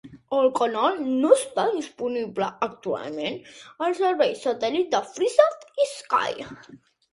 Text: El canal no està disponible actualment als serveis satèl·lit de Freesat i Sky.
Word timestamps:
El 0.35 0.47
canal 0.59 0.95
no 1.25 1.29
està 1.35 1.65
disponible 1.73 2.47
actualment 2.69 3.37
als 3.89 4.03
serveis 4.07 4.43
satèl·lit 4.49 4.93
de 4.97 5.05
Freesat 5.13 5.71
i 5.87 5.91
Sky. 5.95 6.51